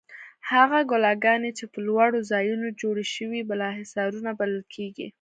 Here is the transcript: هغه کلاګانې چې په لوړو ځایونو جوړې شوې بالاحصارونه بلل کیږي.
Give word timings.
هغه 0.51 0.79
کلاګانې 0.89 1.51
چې 1.57 1.65
په 1.73 1.79
لوړو 1.87 2.19
ځایونو 2.31 2.67
جوړې 2.81 3.05
شوې 3.15 3.41
بالاحصارونه 3.49 4.29
بلل 4.39 4.61
کیږي. 4.73 5.07